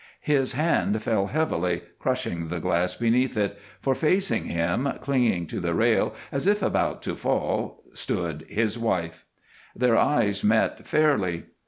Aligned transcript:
His 0.21 0.53
hand 0.53 0.99
fell 1.03 1.27
heavily, 1.27 1.83
crushing 1.99 2.47
the 2.47 2.59
glass 2.59 2.95
beneath 2.95 3.37
it, 3.37 3.59
for 3.81 3.93
facing 3.93 4.45
him, 4.45 4.91
clinging 4.99 5.45
to 5.45 5.59
the 5.59 5.75
rail 5.75 6.15
as 6.31 6.47
if 6.47 6.63
about 6.63 7.03
to 7.03 7.15
fall, 7.15 7.83
stood 7.93 8.47
his 8.49 8.79
wife. 8.79 9.27
Their 9.75 9.95
eyes 9.97 10.43
met 10.43 10.87
fairly. 10.87 11.43